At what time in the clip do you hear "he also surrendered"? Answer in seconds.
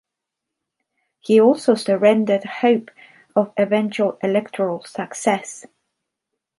1.19-2.43